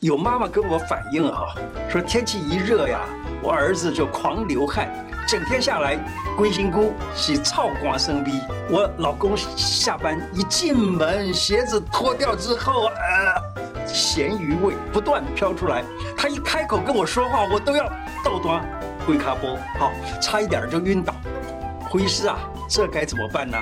[0.00, 1.54] 有妈妈跟我反映啊，
[1.90, 3.00] 说天气一热呀，
[3.42, 4.88] 我儿子就狂流汗，
[5.28, 5.98] 整天下来
[6.38, 8.40] 龟心菇是臭光生逼。
[8.70, 15.84] 我老公下班一进门，鞋子脱掉之后，呃，咸鱼味不断飘出来。
[16.16, 17.86] 他一开口跟我说话，我都要
[18.24, 18.64] 倒端
[19.04, 21.14] 龟卡波，好，差一点就晕倒。
[21.90, 22.38] 胡医师啊，
[22.70, 23.58] 这该怎么办呢？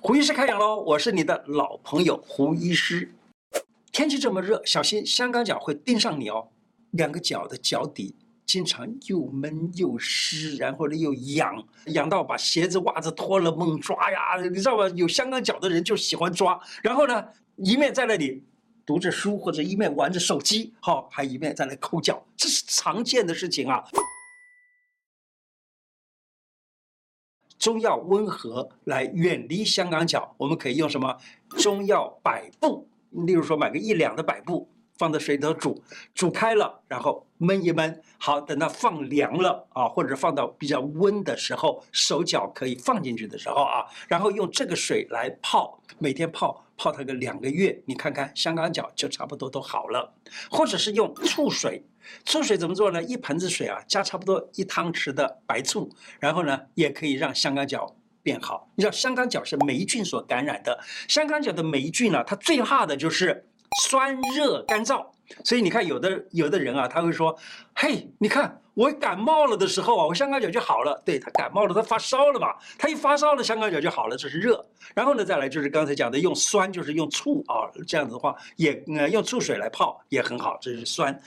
[0.00, 3.12] 胡医师开讲喽，我是你的老朋友胡医师。
[3.92, 6.48] 天气这么热，小心香港脚会盯上你哦。
[6.92, 14.88] 两个脚的脚底经常又闷又湿，然后呢又痒，痒到把鞋子袜子脱了猛抓呀，你知道吧？
[14.90, 17.22] 有香港脚的人就喜欢抓，然后呢
[17.56, 18.42] 一面在那里
[18.86, 23.84] 读着书，或者一面玩着手机，好，还一面在那抠脚，这是常见的事情啊。
[27.58, 31.18] 中药温和来远离香港脚，我们可以用什么？
[31.58, 32.88] 中药百部。
[33.12, 35.82] 例如说，买个一两的百布，放在水里头煮，
[36.14, 50.14] 煮开了，然后焖一焖，好，等它放凉了啊，或者放到比较温的时候，手脚可以放进去的时候啊，然后用这个水来泡，每天泡泡它个两个月，你看看香港脚就差不多都好了。
[50.50, 51.82] 或者是用醋水，
[52.24, 53.02] 醋水怎么做呢？
[53.02, 57.94] 一盆子水啊，加差不多一汤匙的白醋，然后呢，也可以让香港脚。
[58.22, 60.78] 变好，你知道香港脚是霉菌所感染的。
[61.08, 63.44] 香港脚的霉菌呢、它最怕的就是
[63.82, 65.04] 酸热干燥。
[65.44, 67.34] 所以你看，有的有的人啊，他会说
[67.74, 71.00] ：“嘿，你看我感冒了的时候啊，我香港脚就好了。
[71.06, 74.62] 对”对他感冒了，他发烧了嘛，他一发烧了，香港脚就好了，这是热。
[74.94, 81.18] 然后呢，再来就是刚才讲的用酸，就是用醋啊，这样子的话也呃用醋水来泡也很好，这是酸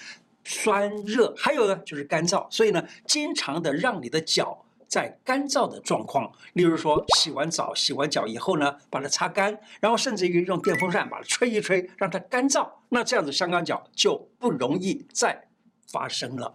[0.43, 1.33] 酸热。
[1.35, 4.64] 还有呢，就是干燥，所以呢，经常的让你的脚。
[4.87, 12.69] 在干燥的状况，例如说洗完澡、洗完脚以后呢，把它擦干，然后甚至于用电风扇把它吹一吹，让它干燥。
[12.89, 15.47] 那这样子香港脚就不容易再
[15.91, 16.53] 发生了。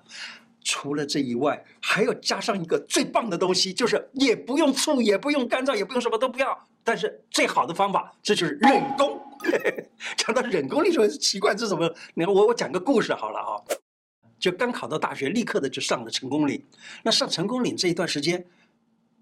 [0.62, 6.56] 除了这以外，还要加上一个最棒的东西，就是也不用醋，也不用干燥，也不用什么都不要。
[6.84, 9.20] 但是最好的方法，这就是忍功。
[10.16, 11.90] 讲到忍功，你说奇怪，这是什么？
[12.14, 13.56] 你看我我讲个故事好了啊。
[14.40, 16.60] 就刚考到大学，立刻的就上了成功岭。
[17.04, 18.44] 那上成功岭这一段时间，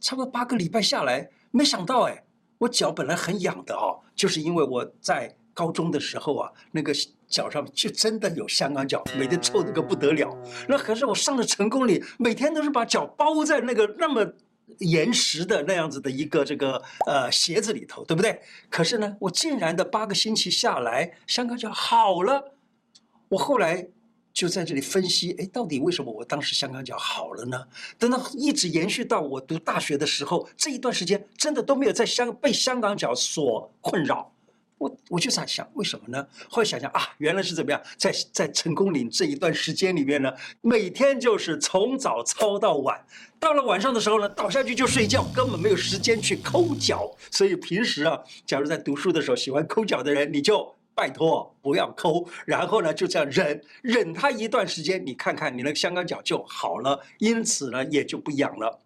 [0.00, 2.22] 差不多八个礼拜下来，没想到哎，
[2.58, 6.94] 我脚本来很痒的哦，就是因为我在高中的时候啊，那个
[7.26, 10.34] 脚上就真的有香港脚，每天臭的个不得了。
[10.68, 14.24] 那可是我上了成功岭，每天都是把脚包在那个那么
[14.78, 18.40] 严实的那样子的一个这个呃鞋子里头，对不对？
[18.70, 22.54] 可是呢，我竟然的八个星期下来，香港脚好了。
[23.30, 23.88] 我后来。
[24.38, 27.60] 就在这里分析，哎，到底为什么我当时香港脚好了呢？
[27.98, 34.32] 等到一直延续到我读大学的时候，这一段时间真的都没有在香被香港脚所困扰。
[34.78, 36.24] 我我就在想，为什么呢？
[36.48, 43.04] 后来想想啊，原来是怎么样，在在成功岭这一段时间里面呢，每天就是从早操到晚，
[43.40, 47.12] 到了晚上的时候呢，倒下去就睡觉，根本没有时间去抠脚。
[47.32, 48.16] 所以平时啊，
[48.46, 50.77] 假如在读书的时候喜欢抠脚的人，你就。
[50.98, 58.80] 拜托，不要抠，然后呢，就这样忍忍它一段时间，你看看你那个香港脚就好了，因此呢，也就不痒了。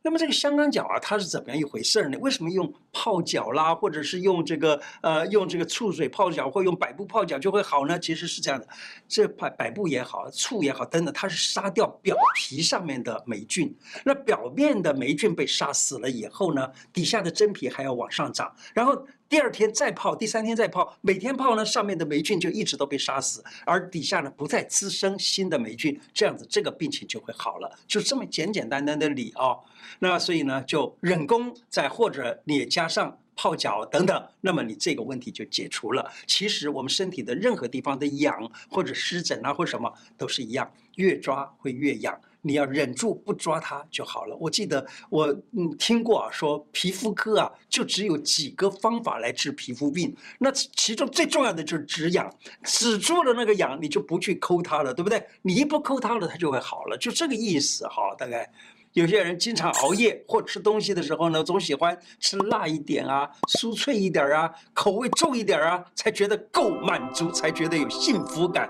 [0.00, 2.16] 那么这个香港脚啊，它是怎么样一回事呢？
[2.20, 7.98] 为什么用泡脚啦，或者是用这个呃用这个醋水泡脚，或用百部泡脚就会好呢？
[7.98, 8.66] 其实是这样的，
[9.06, 13.76] 这百百部也好，醋也好，等等，它是杀掉表皮上面的霉菌。
[14.02, 19.06] 那表面的霉菌被杀死了以后呢，底下的真皮还要往上长，然后。
[19.30, 29.60] 第二天再泡，第三天再泡，每天泡呢，上面的霉菌就一直都被杀死，而底下呢不再滋生新的霉菌，这样子这个病情就会好了，就这么简简单单的理啊、哦。
[30.00, 36.12] 那所以呢，就人工，再或者你也加上泡脚等等，那么你这个问题就解除了。
[36.26, 42.20] 其实我们身体的任何地方的痒或者湿疹啊或什么都是一样，越抓会越痒。
[42.42, 44.36] 你要忍住不抓它就好了。
[44.36, 52.30] 我记得我嗯听过啊，说皮肤科啊就只有几个方法来治皮肤病，那其中最重要的就是止痒，
[52.62, 55.22] 止住了那个痒，你就不去抠它了，对不对？
[55.40, 58.14] 你一不抠它了，它就会好了，就这个意思哈。
[58.18, 58.50] 大概
[58.92, 68.68] 有些人经常熬夜或吃东西的时候呢，总喜欢吃辣一点啊，酥脆一点啊，口味重一点啊，才觉得够满足，才觉得有幸福感。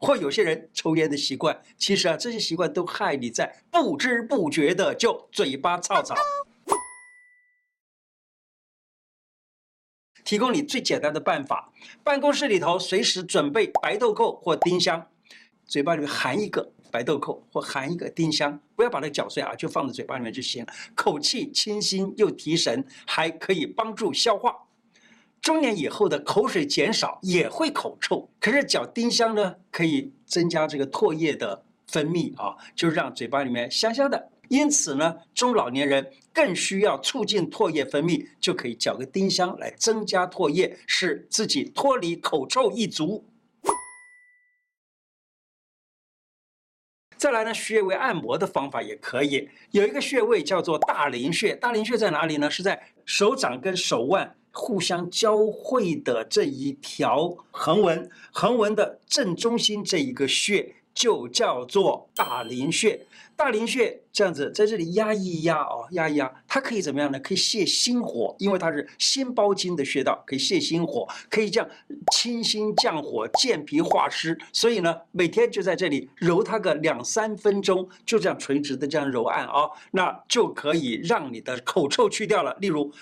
[0.00, 6.14] 或有些人抽烟的习惯，其实啊，这些习惯都害你在不知不觉的就嘴巴臭臭。
[10.24, 11.72] 提供你最简单的办法，
[12.02, 15.06] 办公室里头随时准备白豆蔻或丁香，
[15.66, 20.66] 嘴巴里面含一个白豆蔻或含一个丁香，不要把它搅碎啊，就放在嘴巴里面就行。
[20.94, 24.54] 口气清新又提神，还可以帮助消化。
[25.40, 34.28] 中年以后的口水减少也会口臭，可是嚼丁香呢，可以增加这个唾液的分泌啊，就是让嘴巴里面香香的。
[34.48, 43.24] 因此呢，中老年人更需要促进唾液分泌，就可以嚼个丁香来增加唾液，使自己脱离口臭一族。
[47.20, 51.54] 再来呢，穴位按摩的方法也可以，有一个穴位叫做大陵穴。
[51.54, 52.50] 大陵穴在哪里呢？
[52.50, 60.76] 是在手掌跟手腕互相交汇的这一条横纹，横纹的正中心这一个穴。
[61.00, 67.18] 就叫做大陵穴，大陵穴这样子在这里压一压哦，压一压，它可以怎么样呢？
[67.20, 71.66] 可以泻心火，因为它是心包经的穴道，可以泻心火，可以这样
[72.12, 74.38] 清心降火、健脾化湿。
[74.52, 82.54] 所以呢，每天就在这里揉它个两三分钟，就这样垂直的这样揉按、哦，那就可以让你的口臭去掉了。
[82.60, 82.92] 例如，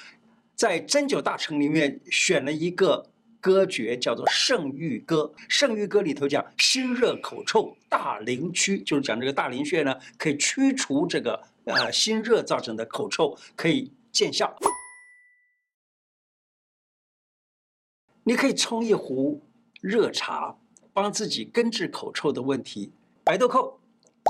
[0.55, 3.07] 在针灸大成里面选了一个。
[3.41, 14.57] 歌诀叫做《圣諭歌》，《圣諭歌》里头讲心热口臭大陵区，就是讲这个大陵穴呢，可以驱除这个呃心热造成的口臭，可以见效。
[18.25, 19.43] 你可以冲一壶
[19.81, 20.55] 热茶，
[20.93, 22.93] 帮自己根治口臭的问题。
[23.25, 23.81] 白豆蔻、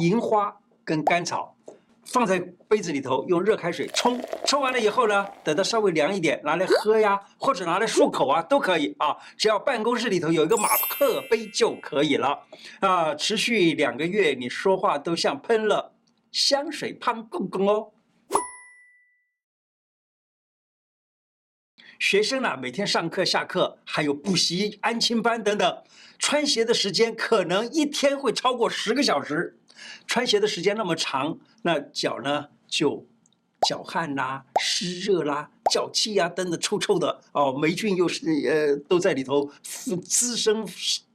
[0.00, 1.57] 银花跟甘草。
[2.08, 9.16] 放在杯子里头，用热开水冲，冲完了以后呢，等它稍微凉一点，拿来喝呀，或者拿来漱口啊，都可以啊。
[9.36, 12.46] 只要办公室里头有一个马克杯就可以了
[12.80, 13.14] 啊。
[13.14, 15.92] 持续两个月，你说话都像喷了
[16.32, 17.92] 香水胖公公哦。
[21.98, 25.82] 学生呢，每天上课、下课，还有补习、安亲班等等，
[26.18, 29.58] 穿鞋的时间可能一天会超过十个小时。
[30.06, 33.06] 穿鞋的时间那么长，那脚呢就
[33.68, 40.64] 脚汗啦、湿热啦、脚气啊等等臭臭的哦，霉菌又是呃都在里头滋滋生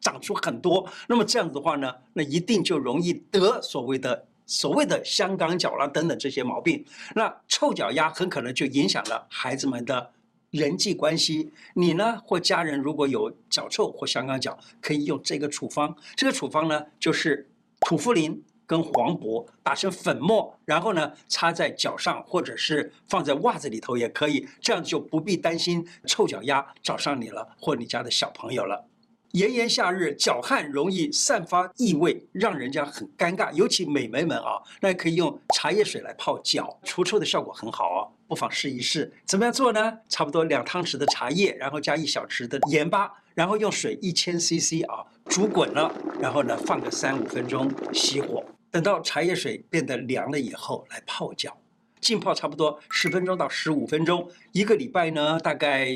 [0.02, 0.90] 长出很多。
[1.08, 6.84] 那么这样子的话呢，那一定就容易得所谓的所谓的香港脚啦等等这些毛病。
[7.16, 10.12] 那臭脚丫很可能就影响了孩子们的
[10.52, 11.50] 人际关系。
[11.76, 15.96] 你呢或家人如果有脚臭或香港脚，可以用这个处方。
[16.18, 17.50] 这个处方呢就是
[17.80, 18.38] 土茯苓。
[18.74, 28.88] 跟黄柏打成粉末，然后呢擦在脚上，或者是放在袜子里头也可以，这样就不必担心臭脚丫找上你了，或你家的小朋友了。
[29.34, 39.14] 炎炎夏日，脚汗容易散发异味，让人家很尴尬，尤其美眉们啊，那可以用茶叶水来泡脚，除臭的效果很好哦，不妨试一试。
[39.28, 40.00] 怎么样做呢？
[40.10, 48.44] 差不多两汤匙的茶叶，然后加一小匙的盐巴，然后用水一千 CC 啊煮滚了，然后呢放个三五分钟，熄火。
[48.74, 51.56] 等到茶叶水变得凉了以后，来泡脚，
[52.02, 55.88] 浸泡差不多十分钟到十五分钟，一个礼拜呢，大概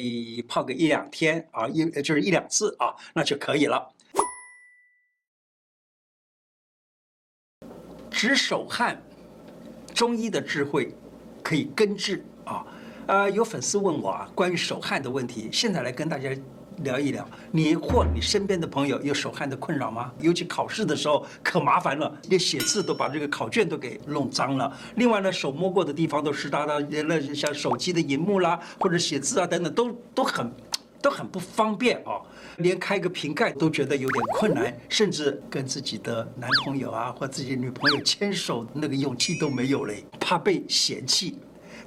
[0.47, 3.91] 泡个一两天啊，一就是一两次啊，那就可以了。
[8.11, 9.01] 止手汗，
[9.95, 10.93] 中医的智慧
[11.43, 12.63] 可以根治啊。
[13.07, 16.29] 呃，有粉丝问我啊，关于手汗的问题，现在来跟大家。
[16.83, 20.11] 聊一聊，你或你身边的朋友有手汗的困扰吗？
[20.19, 24.71] 尤其考试的时候可麻烦了，连写字都把这个考卷都给弄脏了。
[24.95, 30.51] 另外呢，手摸过的地方都湿哒哒，那像手机的荧幕啦，或者写字啊等等，都都很
[31.01, 32.21] 都很不方便啊。
[32.57, 41.37] 连开个瓶盖都觉得有点困难，甚至跟自己的男朋友啊或自己女朋友牵手那个勇气都没有嘞，怕被嫌弃，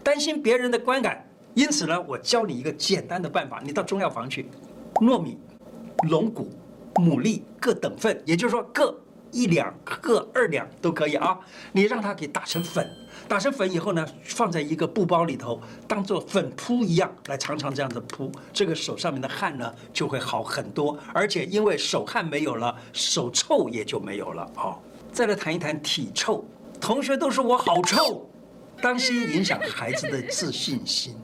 [0.02, 1.26] 担心别人的观感。
[1.54, 4.49] 因此呢，我教你一个简单的办法，你到中药房去。
[5.00, 5.38] 糯米、
[6.09, 6.49] 龙骨、
[6.95, 8.95] 牡蛎各等份，也就是说各
[9.30, 11.38] 一两、各二两都可以啊。
[11.73, 12.87] 你让它给打成粉，
[13.26, 24.76] 打成粉以后呢，放在一个布包里头，当做粉扑一样来常常这样子扑，这个手上面的汗呢就会好很多，而且因为手汗没有了，手臭也就没有了啊。
[25.12, 26.45] 再来谈一谈体臭，
[26.80, 28.28] 同学都说我好臭，
[28.83, 31.14] 当心影响孩子的自信心。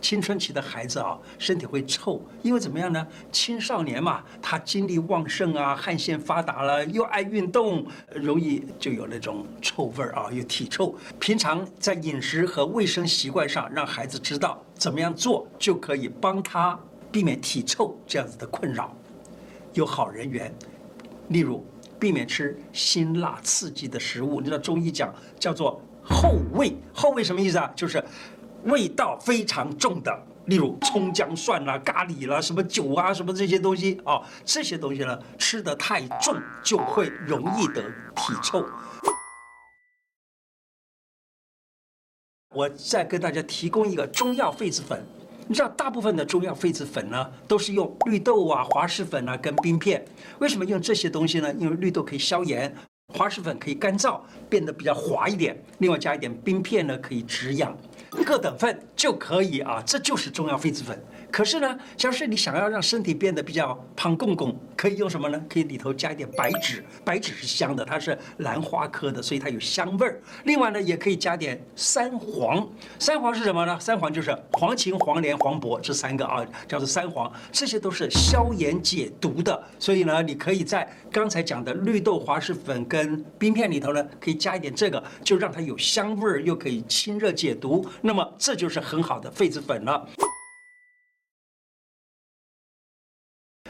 [0.00, 3.06] 青春期的孩子啊，身体会臭，因为怎么样呢？
[3.32, 10.94] 青少年嘛，他精力旺盛啊，汗腺发达了，又爱运动，容易就有那种臭味儿啊，有体臭。
[11.18, 16.78] 平常在饮食和卫生习惯上，让孩子知道怎么样做，就可以帮他
[17.10, 18.96] 避免体臭这样子的困扰。
[19.74, 20.52] 有好人缘，
[21.28, 21.64] 例如
[21.98, 24.40] 避免吃辛辣刺激的食物。
[24.40, 27.70] 你知道中医讲叫做后味，后味什么意思啊？
[27.74, 28.02] 就是。
[28.64, 37.82] 味道非常重的，例如葱姜蒜啦、咖喱啦、什么酒啊、什么这些东西啊，这些东西呢，吃得太重就会容易得
[38.16, 38.64] 体臭。
[42.54, 45.04] 我再跟大家提供一个中药痱子粉，
[45.46, 50.04] 你知道大部分的中药痱子粉呢，都是用绿豆啊、滑石粉啊跟冰片。
[50.40, 51.52] 为什么用这些东西呢？
[51.54, 52.74] 因为绿豆可以消炎，
[53.14, 55.62] 滑石粉可以干燥，变得比较滑一点。
[55.78, 57.76] 另外加一点冰片呢，可以止痒。
[58.10, 61.00] 各等份就可以啊，这就是中药痱子粉。
[61.30, 65.40] 可是呢，假如是你想要让身体变得比较胖公公，可以用什么呢？
[65.48, 70.20] 可以里头加一点白芷，白芷是香的，它是兰花科的，所以它有香味儿。
[70.44, 72.66] 另外呢，也可以加点三黄，
[72.98, 73.78] 三黄是什么呢？
[73.78, 79.62] 三黄就是黄芩、黄连、黄柏这三个啊，叫做三黄，这些都是消炎解毒的。
[79.78, 87.86] 所以呢，你可以在刚才讲的绿豆滑石粉跟冰片里头呢，可以加一点这个，就让它有香味儿，又可以清热解毒。
[88.00, 90.08] 那么这就是很好的痱子粉了。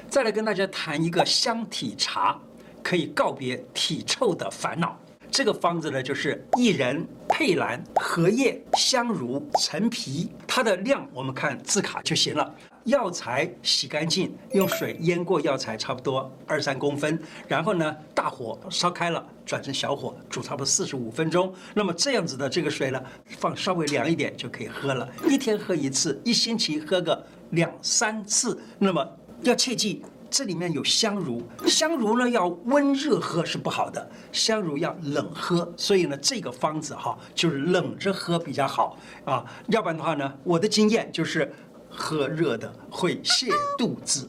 [0.08, 2.40] 再来跟大家谈一个香体茶，
[2.82, 4.98] 可以告别体臭的烦恼。
[5.30, 12.54] 这个方子呢，就是薏仁、佩兰、荷叶、香茹、陈皮，它的量我们看字卡就行了。
[12.85, 21.54] 药材洗干净，用水淹过药材，差不多二三公分，然后呢，大火烧开了，转成小火煮差不多四十五分钟。
[21.75, 25.06] 那么这样子的这个水呢，放稍微凉一点就可以喝了。
[25.28, 28.58] 一天喝一次，一星期喝个两三次。
[28.78, 29.06] 那么
[29.42, 35.73] 要切记，这里面有香茹，香茹呢要温热喝是不好的，香茹要冷喝。
[35.76, 39.44] 所以呢，这个方子哈，就是冷着喝比较好啊。
[39.68, 41.52] 要不然的话呢，我的经验就是。
[41.90, 44.28] 喝热的会泻肚子，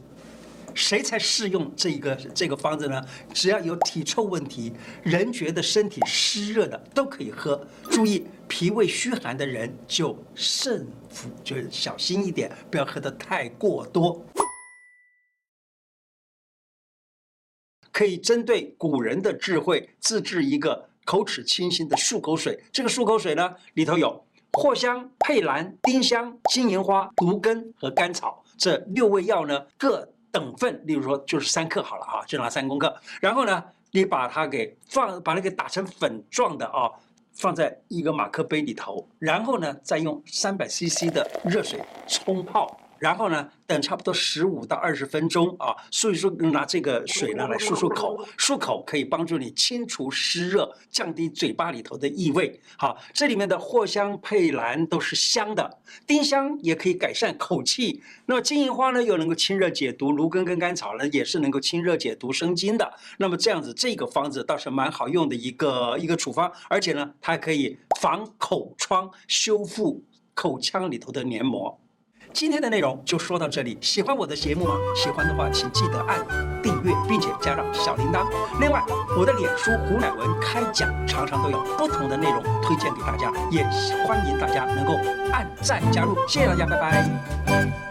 [0.74, 3.04] 谁才适用这个这个方子呢？
[3.34, 4.72] 只要有体臭问题，
[5.04, 7.62] 人觉得身体湿热的都可以喝。
[7.92, 14.26] 注意，脾胃虚寒的人就慎服，就是小心一点，不要喝得太过多。
[17.92, 22.60] 可以针对古人的智慧自制一个口齿清新的漱口水。
[22.72, 24.24] 这个漱口水呢，里头有。
[24.52, 32.92] 藿香、佩兰、丁香、金银花、芦根和甘草这六味药呢，各等份，例如说就是三克好了啊，就拿三公克。
[33.22, 36.90] 然后呢，你把它给放，把它给打成粉状的啊，
[37.34, 42.76] 放在一个马克杯里头，然后呢，再用三百 CC 的热水冲泡。
[43.00, 52.60] 然后呢，等差不多十五到二十分钟啊，所以说拿这个水呢来漱漱口，漱口可以帮助你清除湿热，降低嘴巴里头的异味。
[52.78, 58.02] 好，这里面的藿香、佩兰都是香的，丁香也可以改善口气。
[58.26, 62.94] 那么金银花呢，又能够清热解毒，芦根跟甘草呢，也是能够清热解毒生津的。
[63.18, 70.04] 那么这样子，这个方子倒是蛮好用的一个一个处方，而且呢，它还可以防口疮，修复
[70.34, 71.80] 口腔里头的黏膜。
[72.32, 74.76] 今天的内容就说到这里，喜欢我的节目吗？
[74.96, 76.26] 喜欢的话，请记得按
[76.62, 78.26] 订阅，并且加上小铃铛。
[78.62, 78.82] 另外，
[79.18, 83.64] 我的脸书胡乃文开讲常常都有不同的内容推荐给大家，也
[84.06, 84.94] 欢迎大家能够
[85.32, 86.16] 按赞加入。
[86.28, 87.89] 谢谢大家，拜拜。